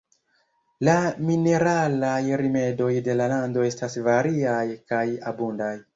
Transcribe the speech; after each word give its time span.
La 0.87 0.95
mineralaj 1.27 2.23
rimedoj 2.43 2.89
de 3.09 3.17
la 3.21 3.27
lando 3.35 3.67
estas 3.69 3.99
variaj 4.09 4.67
kaj 4.93 5.05
abundaj. 5.35 5.75